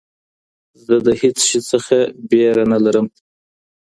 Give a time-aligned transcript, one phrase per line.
[0.85, 1.97] زه د هیڅ شي څخه
[2.29, 3.07] ویره نه لرم.